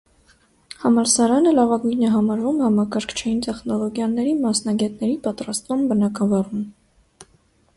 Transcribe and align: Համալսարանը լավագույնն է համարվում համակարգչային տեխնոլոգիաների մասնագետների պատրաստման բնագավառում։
Համալսարանը 0.83 1.51
լավագույնն 1.57 2.05
է 2.07 2.09
համարվում 2.13 2.63
համակարգչային 2.67 3.43
տեխնոլոգիաների 3.49 4.33
մասնագետների 4.47 5.15
պատրաստման 5.29 5.85
բնագավառում։ 5.93 6.65